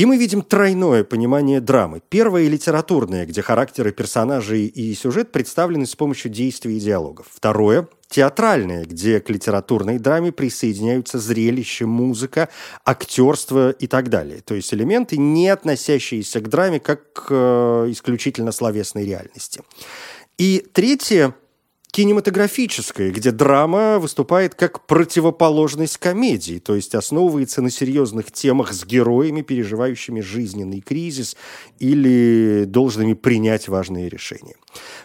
И 0.00 0.06
мы 0.06 0.16
видим 0.16 0.40
тройное 0.40 1.04
понимание 1.04 1.60
драмы. 1.60 2.00
Первое– 2.08 2.48
литературное, 2.48 3.26
где 3.26 3.42
характеры 3.42 3.92
персонажей 3.92 4.64
и 4.64 4.94
сюжет 4.94 5.30
представлены 5.30 5.84
с 5.84 5.94
помощью 5.94 6.30
действий 6.30 6.78
и 6.78 6.80
диалогов. 6.80 7.26
Второе– 7.30 7.86
театральное, 8.08 8.86
где 8.86 9.20
к 9.20 9.28
литературной 9.28 9.98
драме 9.98 10.32
присоединяются 10.32 11.18
зрелище, 11.18 11.84
музыка, 11.84 12.48
актерство 12.82 13.72
и 13.72 13.86
так 13.86 14.08
далее. 14.08 14.40
То 14.40 14.54
есть 14.54 14.72
элементы, 14.72 15.18
не 15.18 15.50
относящиеся 15.50 16.40
к 16.40 16.48
драме 16.48 16.80
как 16.80 17.12
к 17.12 17.26
э, 17.28 17.88
исключительно 17.90 18.52
словесной 18.52 19.04
реальности. 19.04 19.60
И 20.38 20.66
третье 20.72 21.34
кинематографическое, 21.90 23.10
где 23.10 23.30
драма 23.30 23.98
выступает 23.98 24.54
как 24.54 24.86
противоположность 24.86 25.98
комедии, 25.98 26.58
то 26.58 26.74
есть 26.74 26.94
основывается 26.94 27.62
на 27.62 27.70
серьезных 27.70 28.30
темах 28.30 28.72
с 28.72 28.84
героями, 28.84 29.42
переживающими 29.42 30.20
жизненный 30.20 30.80
кризис 30.80 31.36
или 31.78 32.64
должными 32.66 33.14
принять 33.14 33.68
важные 33.68 34.08
решения. 34.08 34.54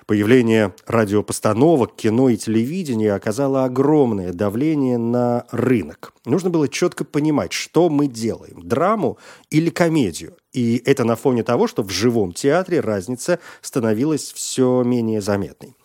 Появление 0.06 0.76
радиопостановок, 0.86 1.96
кино 1.96 2.30
и 2.30 2.38
телевидения 2.38 3.14
оказало 3.14 3.66
огромное 3.66 4.32
давление 4.32 4.98
на 4.98 5.46
рынок. 5.52 6.14
Нужно 6.26 6.50
было 6.50 6.68
четко 6.68 7.04
понимать, 7.04 7.54
что 7.54 7.90
мы 7.90 8.08
делаем– 8.08 8.62
драму 8.64 9.18
или 9.50 9.70
комедию. 9.70 10.38
И 10.54 10.82
это 10.86 11.04
на 11.04 11.16
фоне 11.16 11.44
того, 11.44 11.68
что 11.68 11.84
в 11.84 11.90
живом 11.90 12.32
театре 12.32 12.80
разница 12.80 13.40
становилась 13.62 14.32
все 14.32 14.84
менее 14.84 15.22
заметной. 15.22 15.76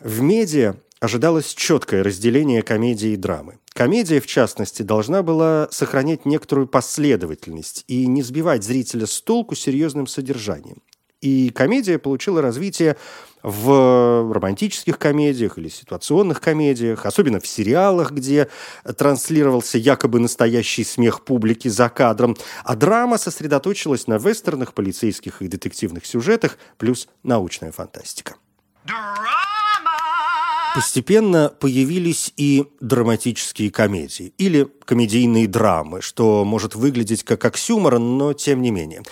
В 0.00 0.20
медиа 0.20 0.76
ожидалось 1.00 1.54
четкое 1.54 2.04
разделение 2.04 2.62
комедии 2.62 3.10
и 3.10 3.16
драмы. 3.16 3.58
Комедия, 3.72 4.20
в 4.20 4.26
частности, 4.26 4.82
должна 4.82 5.22
была 5.22 5.68
сохранять 5.70 6.24
некоторую 6.24 6.68
последовательность 6.68 7.84
и 7.88 8.06
не 8.06 8.22
сбивать 8.22 8.64
зрителя 8.64 9.06
с 9.06 9.20
толку 9.20 9.54
серьезным 9.54 10.06
содержанием. 10.06 10.82
И 11.20 11.50
комедия 11.50 11.98
получила 11.98 12.40
развитие 12.40 12.96
в 13.42 14.32
романтических 14.32 14.98
комедиях 14.98 15.58
или 15.58 15.68
ситуационных 15.68 16.40
комедиях, 16.40 17.06
особенно 17.06 17.40
в 17.40 17.46
сериалах, 17.46 18.12
где 18.12 18.48
транслировался 18.96 19.78
якобы 19.78 20.20
настоящий 20.20 20.84
смех 20.84 21.24
публики 21.24 21.66
за 21.66 21.88
кадром, 21.88 22.36
а 22.62 22.76
драма 22.76 23.18
сосредоточилась 23.18 24.06
на 24.06 24.18
вестернах, 24.18 24.74
полицейских 24.74 25.42
и 25.42 25.48
детективных 25.48 26.06
сюжетах, 26.06 26.56
плюс 26.76 27.08
научная 27.24 27.72
фантастика. 27.72 28.36
Постепенно 30.74 31.52
появились 31.60 32.32
и 32.36 32.64
драматические 32.80 33.70
комедии 33.70 34.32
или 34.38 34.68
комедийные 34.84 35.46
драмы, 35.46 36.00
что 36.00 36.44
может 36.44 36.74
выглядеть 36.74 37.24
как 37.24 37.44
оксюморон, 37.44 38.18
но 38.18 38.32
тем 38.32 38.62
не 38.62 38.70
менее. 38.70 39.02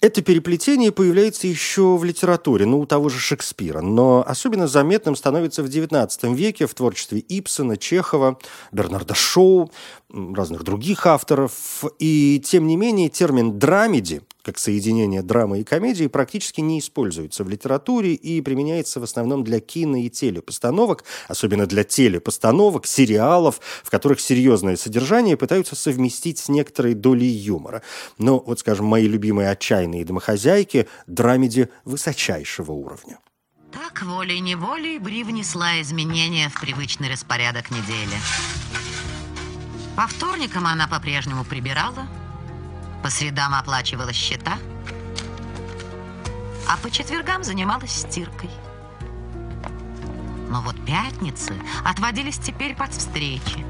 Это 0.00 0.22
переплетение 0.22 0.92
появляется 0.92 1.46
еще 1.46 1.96
в 1.96 2.04
литературе, 2.04 2.66
ну, 2.66 2.80
у 2.80 2.86
того 2.86 3.08
же 3.08 3.18
Шекспира, 3.18 3.80
но 3.80 4.24
особенно 4.26 4.68
заметным 4.68 5.16
становится 5.16 5.62
в 5.62 5.66
XIX 5.66 6.34
веке 6.34 6.66
в 6.66 6.74
творчестве 6.74 7.20
Ипсона, 7.20 7.76
Чехова, 7.76 8.38
Бернарда 8.70 9.14
Шоу, 9.14 9.72
разных 10.34 10.62
других 10.62 11.06
авторов. 11.06 11.84
И, 11.98 12.40
тем 12.44 12.66
не 12.66 12.76
менее, 12.76 13.08
термин 13.08 13.58
«драмеди», 13.58 14.22
как 14.42 14.58
соединение 14.58 15.22
драмы 15.22 15.60
и 15.60 15.64
комедии, 15.64 16.06
практически 16.06 16.60
не 16.60 16.78
используется 16.78 17.44
в 17.44 17.48
литературе 17.48 18.14
и 18.14 18.40
применяется 18.42 19.00
в 19.00 19.02
основном 19.02 19.42
для 19.42 19.58
кино- 19.60 19.96
и 19.96 20.10
телепостановок, 20.10 21.04
особенно 21.28 21.66
для 21.66 21.82
телепостановок, 21.82 22.86
сериалов, 22.86 23.60
в 23.82 23.90
которых 23.90 24.20
серьезное 24.20 24.76
содержание 24.76 25.36
пытаются 25.36 25.74
совместить 25.76 26.38
с 26.38 26.48
некоторой 26.48 26.94
долей 26.94 27.26
юмора. 27.26 27.82
Но, 28.18 28.38
вот, 28.38 28.60
скажем, 28.60 28.86
мои 28.86 29.08
любимые 29.08 29.50
«Отчаянные 29.50 30.04
домохозяйки 30.04 30.88
драмеди 31.06 31.68
высочайшего 31.84 32.72
уровня. 32.72 33.18
Так 33.72 34.02
волей-неволей 34.02 34.98
Бри 34.98 35.24
внесла 35.24 35.80
изменения 35.80 36.48
в 36.48 36.60
привычный 36.60 37.10
распорядок 37.10 37.70
недели. 37.70 38.93
По 39.96 40.06
вторникам 40.06 40.66
она 40.66 40.88
по-прежнему 40.88 41.44
прибирала, 41.44 42.06
по 43.02 43.10
средам 43.10 43.54
оплачивала 43.54 44.12
счета, 44.12 44.58
а 46.68 46.76
по 46.78 46.90
четвергам 46.90 47.44
занималась 47.44 47.92
стиркой. 47.92 48.50
Но 50.48 50.60
вот 50.62 50.76
пятницы 50.84 51.54
отводились 51.84 52.38
теперь 52.38 52.74
под 52.74 52.92
встречи. 52.92 53.64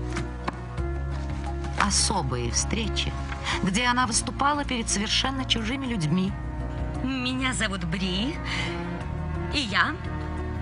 Особые 1.81 2.51
встречи– 2.51 3.13
где 3.63 3.87
она 3.87 4.07
выступала 4.07 4.65
перед 4.65 4.89
совершенно 4.89 5.45
чужими 5.45 5.87
людьми. 5.87 6.33
Меня 7.03 7.53
зовут 7.53 7.85
Бри, 7.85 8.37
и 9.53 9.59
я 9.59 9.95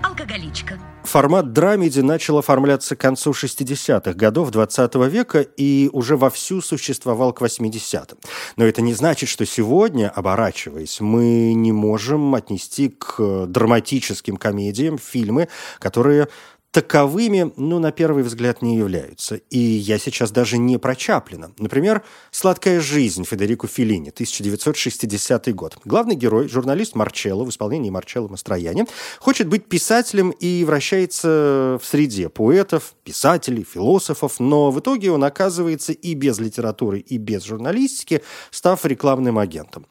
алкоголичка. 0.03 0.79
Формат 1.03 1.53
драмеди 1.53 1.99
начал 2.01 2.37
оформляться 2.37 2.95
к 2.95 2.99
концу 2.99 3.31
60-х 3.31 4.13
годов 4.13 4.51
20 4.51 4.95
-го 4.95 5.09
века 5.09 5.41
и 5.41 5.89
уже 5.91 6.15
вовсю 6.17 6.61
существовал 6.61 7.33
к 7.33 7.41
80-м. 7.41 8.17
Но 8.57 8.65
это 8.65 8.81
не 8.81 8.93
значит, 8.93 9.29
что 9.29 9.45
сегодня, 9.45 10.09
оборачиваясь, 10.09 11.01
мы 11.01 11.53
не 11.53 11.71
можем 11.71 12.35
отнести 12.35 12.89
к 12.89 13.45
драматическим 13.47 14.37
комедиям 14.37 14.97
фильмы, 14.97 15.47
которые 15.79 16.27
таковыми, 16.73 17.53
ну, 17.55 17.77
на 17.77 17.91
первый 17.91 18.23
взгляд, 18.23 18.63
не 18.63 18.75
являются. 18.77 19.35
И 19.51 19.59
я 19.59 19.99
сейчас 19.99 20.31
даже 20.31 20.57
не 20.57 20.79
про 20.79 20.95
Чаплина. 20.95 21.51
Например, 21.59 22.01
«Сладкая 22.31 22.81
жизнь» 22.81 23.25
Федерико 23.25 23.67
Феллини, 23.67 24.09
1960 24.09 25.53
год. 25.53 25.77
Главный 25.85 26.15
герой, 26.15 26.49
журналист 26.49 26.95
Марчелло 26.95 27.43
в 27.43 27.49
исполнении 27.49 27.91
Марчелло 27.91 28.27
Мастрояни, 28.27 28.87
хочет 29.19 29.47
быть 29.47 29.67
писателем 29.67 30.31
и 30.31 30.63
вращается 30.65 31.79
в 31.79 31.85
среде 31.85 32.29
поэтов, 32.29 32.95
писателей, 33.03 33.63
философов, 33.63 34.39
но 34.39 34.71
в 34.71 34.79
итоге 34.79 35.11
он 35.11 35.23
оказывается 35.23 35.93
и 35.93 36.15
без 36.15 36.39
литературы, 36.39 36.99
и 36.99 37.17
без 37.17 37.43
журналистики, 37.43 38.23
став 38.49 38.83
рекламным 38.83 39.37
агентом. 39.37 39.85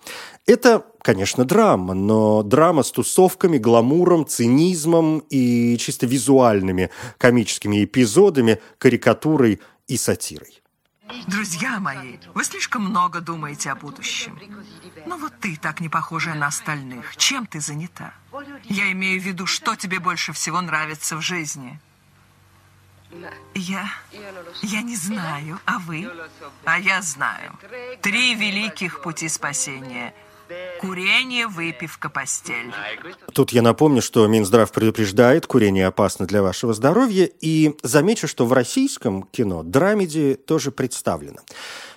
Это, 0.47 0.85
конечно, 1.03 1.45
драма, 1.45 1.95
но 1.95 2.43
драма 2.43 2.83
с 2.83 2.93
тусовками, 2.93 3.59
гламуром, 3.59 4.27
цинизмом 4.27 5.19
и 5.29 5.77
чисто 5.79 6.07
визуальными 6.07 6.91
комическими 7.19 7.85
эпизодами, 7.85 8.61
карикатурой 8.79 9.61
и 9.89 9.97
сатирой. 9.97 10.63
Друзья 11.27 11.79
мои, 11.79 12.17
вы 12.33 12.45
слишком 12.45 12.85
много 12.85 13.21
думаете 13.21 13.71
о 13.71 13.75
будущем. 13.75 14.39
Но 15.05 15.19
вот 15.19 15.33
ты 15.41 15.57
так 15.57 15.81
не 15.81 15.89
похожа 15.91 16.33
на 16.35 16.47
остальных. 16.47 17.17
Чем 17.17 17.47
ты 17.47 17.61
занята? 17.61 18.15
Я 18.65 18.91
имею 18.93 19.21
в 19.21 19.25
виду, 19.25 19.47
что 19.47 19.77
тебе 19.77 19.99
больше 19.99 20.33
всего 20.33 20.61
нравится 20.63 21.17
в 21.17 21.21
жизни. 21.21 21.79
Я... 23.55 23.91
Я 24.63 24.81
не 24.81 24.97
знаю, 24.97 25.59
а 25.67 25.81
вы? 25.81 26.09
А 26.65 26.79
я 26.79 27.03
знаю. 27.03 27.59
Три 28.01 28.35
великих 28.35 29.03
пути 29.03 29.29
спасения– 29.29 30.15
Курение, 30.81 31.47
выпивка, 31.47 32.09
постель. 32.09 32.73
Тут 33.33 33.53
я 33.53 33.63
напомню, 33.63 34.03
что 34.03 34.27
Минздрав 34.27 34.71
предупреждает, 34.73 35.47
курение 35.47 35.87
опасно 35.87 36.27
для 36.27 36.43
вашего 36.43 36.75
здоровья, 36.75 37.29
и 37.41 37.77
замечу, 37.83 38.27
что 38.27 38.47
в 38.47 38.53
российском 38.53 39.23
кино 39.23 39.63
драмеди 39.63 40.35
тоже 40.35 40.73
представлено. 40.73 41.41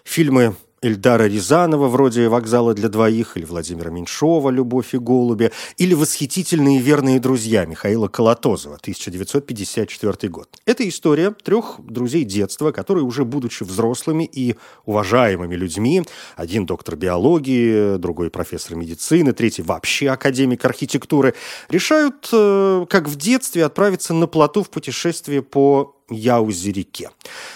Фильмы 0.03 0.55
Эльдара 0.86 1.24
Рязанова, 1.24 1.88
вроде 1.88 2.27
«Вокзала 2.27 2.75
для 2.75 2.89
двоих», 2.89 3.38
или 3.38 3.46
Владимира 3.46 3.89
Меньшова 3.89 4.51
«Любовь 4.51 4.94
и 4.94 5.00
голуби», 5.00 5.51
или 5.77 5.96
«Восхитительные 5.96 6.80
верные 6.80 7.20
друзья» 7.20 7.65
Михаила 7.65 8.08
Колотозова, 8.08 8.75
1954 8.75 10.30
год. 10.30 10.48
Это 10.68 10.88
история 10.88 11.32
трех 11.32 11.80
друзей 11.80 12.24
детства, 12.24 12.72
которые 12.72 13.04
уже 13.04 13.25
будучи 13.25 13.63
взрослыми 13.63 14.30
и 14.32 14.58
уважаемыми 14.86 15.56
людьми, 15.56 16.04
один 16.36 16.68
доктор 16.68 16.96
биологии, 16.96 17.98
другой 17.98 18.30
профессор 18.30 18.75
медицины, 18.75 19.34
третий 19.34 19.63
вообще 19.63 20.10
академик 20.10 20.63
архитектуры, 20.65 21.34
решают, 21.68 22.30
э, 22.32 22.86
как 22.88 23.08
в 23.08 23.15
детстве, 23.15 23.65
отправиться 23.65 24.13
на 24.13 24.27
плоту 24.27 24.62
в 24.62 24.70
путешествие 24.70 25.42
по 25.42 25.95
Яузе-реке. 26.09 27.09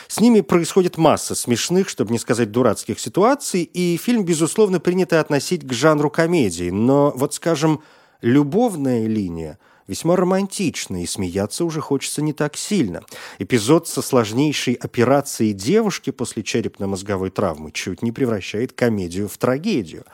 С 0.07 0.19
ними 0.19 0.41
происходит 0.41 0.97
масса 0.97 1.35
смешных, 1.35 1.89
чтобы 1.89 2.11
не 2.11 2.19
сказать 2.19 2.51
дурацких 2.51 2.99
ситуаций, 2.99 3.63
и 3.63 3.97
фильм, 3.97 4.23
безусловно, 4.23 4.79
принято 4.79 5.19
относить 5.19 5.67
к 5.67 5.73
жанру 5.73 6.09
комедии. 6.09 6.69
Но 6.69 7.11
вот, 7.15 7.33
скажем, 7.33 7.81
любовная 8.21 9.07
линия 9.07 9.59
весьма 9.89 10.15
романтична, 10.15 11.01
и 11.01 11.08
смеяться 11.08 11.65
уже 11.65 11.81
хочется 11.81 12.22
не 12.22 12.31
так 12.31 12.55
сильно. 12.55 13.01
Эпизод 13.39 13.88
со 13.88 14.01
сложнейшей 14.01 14.75
операцией 14.75 15.53
девушки 15.53 16.12
после 16.12 16.43
черепно-мозговой 16.43 17.31
травмы 17.31 17.72
чуть 17.72 18.03
не 18.03 18.12
превращает 18.12 18.72
комедию 18.72 19.27
в 19.27 19.38
трагедию. 19.38 20.05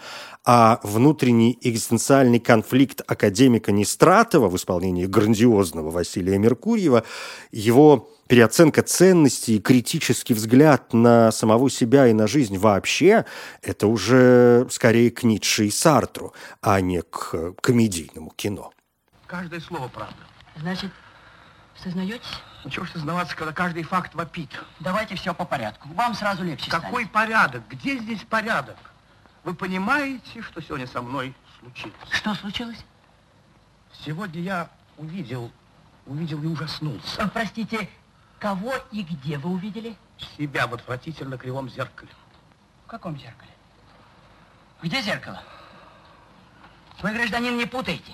А 0.45 0.79
внутренний 0.83 1.57
экзистенциальный 1.61 2.39
конфликт 2.39 3.01
академика 3.05 3.71
Нестратова 3.71 4.47
в 4.47 4.55
исполнении 4.55 5.05
грандиозного 5.05 5.91
Василия 5.91 6.37
Меркурьева, 6.37 7.03
его 7.51 8.09
переоценка 8.27 8.81
ценностей 8.81 9.57
и 9.57 9.61
критический 9.61 10.33
взгляд 10.33 10.93
на 10.93 11.31
самого 11.31 11.69
себя 11.69 12.07
и 12.07 12.13
на 12.13 12.27
жизнь 12.27 12.57
вообще, 12.57 13.25
это 13.61 13.87
уже 13.87 14.67
скорее 14.71 15.11
к 15.11 15.23
Ницше 15.23 15.65
и 15.65 15.71
Сартру, 15.71 16.33
а 16.61 16.79
не 16.79 17.01
к 17.01 17.53
комедийному 17.61 18.31
кино. 18.35 18.71
Каждое 19.27 19.59
слово 19.59 19.87
правда. 19.87 20.15
Значит, 20.55 20.91
сознаетесь? 21.75 22.41
Ничего 22.63 22.85
ж 22.85 22.91
сознаваться, 22.91 23.35
когда 23.35 23.53
каждый 23.53 23.83
факт 23.83 24.13
вопит. 24.15 24.49
Давайте 24.79 25.15
все 25.15 25.33
по 25.33 25.45
порядку. 25.45 25.89
Вам 25.89 26.13
сразу 26.15 26.43
легче 26.43 26.69
Какой 26.69 27.05
станет. 27.05 27.11
порядок? 27.11 27.67
Где 27.69 27.97
здесь 27.97 28.21
порядок? 28.23 28.77
Вы 29.43 29.53
понимаете, 29.53 30.41
что 30.41 30.61
сегодня 30.61 30.87
со 30.87 31.01
мной 31.01 31.35
случилось? 31.59 31.95
Что 32.11 32.33
случилось? 32.35 32.83
Сегодня 34.03 34.41
я 34.41 34.69
увидел, 34.97 35.51
увидел 36.05 36.41
и 36.41 36.47
ужаснулся. 36.47 37.27
Простите, 37.33 37.89
Кого 38.39 38.73
и 38.91 39.01
где 39.03 39.37
вы 39.37 39.49
увидели? 39.51 39.95
Себя 40.37 40.67
в 40.67 40.73
отвратительно 40.73 41.37
кривом 41.37 41.69
зеркале. 41.69 42.11
В 42.85 42.89
каком 42.89 43.17
зеркале? 43.17 43.51
Где 44.81 45.01
зеркало? 45.01 45.41
Вы, 47.01 47.11
гражданин, 47.13 47.57
не 47.57 47.65
путайте. 47.65 48.13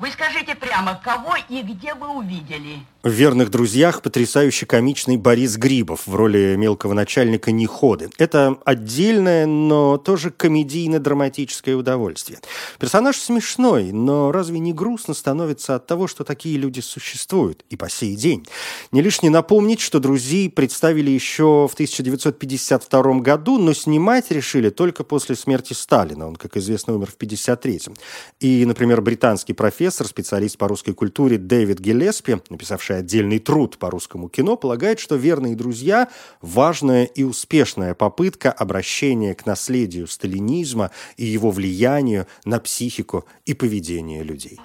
Вы 0.00 0.10
скажите 0.12 0.54
прямо, 0.54 0.98
кого 1.04 1.34
и 1.50 1.60
где 1.60 1.92
вы 1.92 2.08
увидели? 2.08 2.78
В 3.02 3.10
«Верных 3.10 3.50
друзьях» 3.50 4.00
потрясающе 4.00 4.64
комичный 4.64 5.18
Борис 5.18 5.56
Грибов 5.58 6.06
в 6.06 6.14
роли 6.14 6.54
мелкого 6.56 6.94
начальника 6.94 7.52
Неходы. 7.52 8.08
Это 8.16 8.56
отдельное, 8.64 9.46
но 9.46 9.98
тоже 9.98 10.30
комедийно-драматическое 10.30 11.74
удовольствие. 11.74 12.38
Персонаж 12.78 13.16
смешной, 13.16 13.92
но 13.92 14.32
разве 14.32 14.58
не 14.58 14.72
грустно 14.72 15.12
становится 15.12 15.74
от 15.74 15.86
того, 15.86 16.08
что 16.08 16.24
такие 16.24 16.56
люди 16.56 16.80
существуют 16.80 17.64
и 17.68 17.76
по 17.76 17.90
сей 17.90 18.16
день? 18.16 18.46
Не 18.92 19.02
лишне 19.02 19.28
напомнить, 19.28 19.80
что 19.80 20.00
«Друзей» 20.00 20.48
представили 20.48 21.10
еще 21.10 21.68
в 21.70 21.74
1952 21.74 23.20
году, 23.20 23.58
но 23.58 23.74
снимать 23.74 24.30
решили 24.30 24.70
только 24.70 25.04
после 25.04 25.36
смерти 25.36 25.74
Сталина. 25.74 26.26
Он, 26.26 26.36
как 26.36 26.56
известно, 26.56 26.94
умер 26.94 27.08
в 27.12 27.16
1953. 27.16 27.94
И, 28.40 28.64
например, 28.64 29.02
британский 29.02 29.52
профессор 29.52 29.89
профессор, 29.90 30.06
специалист 30.06 30.56
по 30.56 30.68
русской 30.68 30.92
культуре 30.92 31.36
Дэвид 31.36 31.80
Гелеспи, 31.80 32.36
написавший 32.48 32.98
отдельный 32.98 33.40
труд 33.40 33.76
по 33.76 33.90
русскому 33.90 34.28
кино, 34.28 34.56
полагает, 34.56 35.00
что 35.00 35.16
«Верные 35.16 35.56
друзья»– 35.56 36.08
важная 36.40 37.06
и 37.06 37.24
успешная 37.24 37.94
попытка 37.94 38.52
обращения 38.52 39.34
к 39.34 39.46
наследию 39.46 40.06
сталинизма 40.06 40.92
и 41.16 41.24
его 41.24 41.50
влиянию 41.50 42.28
на 42.44 42.60
психику 42.60 43.24
и 43.46 43.54
поведение 43.54 44.22
людей. 44.22 44.60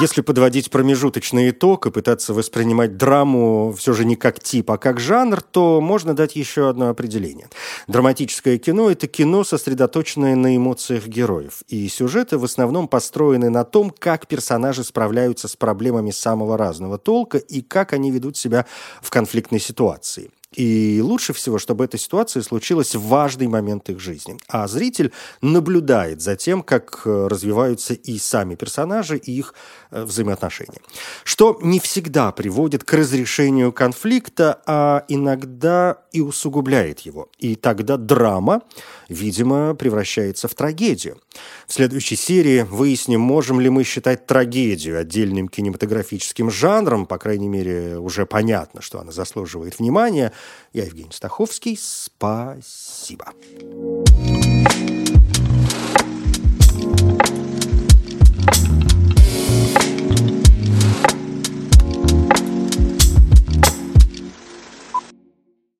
Если 0.00 0.22
подводить 0.22 0.70
промежуточный 0.70 1.50
итог 1.50 1.86
и 1.86 1.90
пытаться 1.90 2.32
воспринимать 2.32 2.96
драму 2.96 3.74
все 3.76 3.92
же 3.92 4.04
не 4.04 4.16
как 4.16 4.40
тип, 4.40 4.70
а 4.70 4.78
как 4.78 4.98
жанр, 4.98 5.42
то 5.42 5.80
можно 5.80 6.14
дать 6.14 6.36
еще 6.36 6.68
одно 6.68 6.88
определение. 6.88 7.48
Драматическое 7.86 8.58
кино– 8.58 8.90
это 8.90 9.06
кино, 9.06 9.44
сосредоточенное 9.44 10.36
на 10.36 10.56
эмоциях 10.56 11.06
героев. 11.06 11.62
И 11.68 11.86
сюжеты 11.88 12.38
в 12.38 12.44
основном 12.44 12.88
построены 12.88 13.50
на 13.50 13.64
том, 13.64 13.90
как 13.90 14.26
персонажи 14.26 14.84
справляются 14.84 15.48
с 15.48 15.56
проблемами 15.56 16.10
самого 16.10 16.56
разного 16.56 16.98
толка 16.98 17.38
и 17.38 17.60
как 17.60 17.92
они 17.92 18.10
ведут 18.10 18.36
себя 18.36 18.66
в 19.02 19.10
конфликтной 19.10 19.60
ситуации. 19.60 20.30
И 20.54 21.00
лучше 21.02 21.32
всего, 21.32 21.58
чтобы 21.58 21.84
эта 21.84 21.98
ситуация 21.98 22.42
случилась 22.42 22.94
в 22.94 23.02
важный 23.02 23.48
момент 23.48 23.90
их 23.90 23.98
жизни. 23.98 24.36
А 24.48 24.68
зритель 24.68 25.12
наблюдает 25.42 26.20
за 26.22 26.36
тем, 26.36 26.62
как 26.62 27.02
э, 27.04 27.26
развиваются 27.28 27.94
и 27.94 28.18
сами 28.18 28.54
персонажи, 28.54 29.16
и 29.16 29.32
их 29.32 29.54
э, 29.90 30.04
взаимоотношения. 30.04 30.80
Что 31.24 31.58
не 31.60 31.80
всегда 31.80 32.30
приводит 32.30 32.84
к 32.84 32.92
разрешению 32.92 33.72
конфликта, 33.72 34.62
а 34.66 35.04
иногда 35.08 35.98
и 36.12 36.20
усугубляет 36.20 37.00
его. 37.00 37.28
И 37.38 37.56
тогда 37.56 37.96
драма, 37.96 38.62
видимо, 39.08 39.74
превращается 39.74 40.46
в 40.46 40.54
трагедию. 40.54 41.18
В 41.66 41.72
следующей 41.72 42.16
серии 42.16 42.62
выясним, 42.62 43.20
можем 43.20 43.58
ли 43.58 43.70
мы 43.70 43.82
считать 43.82 44.26
трагедию 44.26 45.00
отдельным 45.00 45.48
кинематографическим 45.48 46.50
жанром, 46.50 47.06
по 47.06 47.18
крайней 47.18 47.48
мере, 47.48 47.98
уже 47.98 48.24
понятно, 48.24 48.80
что 48.80 49.00
она 49.00 49.10
заслуживает 49.10 49.80
внимания– 49.80 50.32
я 50.72 50.84
Евгений 50.84 51.12
Стаховский. 51.12 51.76
Спасибо. 51.76 52.84
Спасибо. 53.04 53.32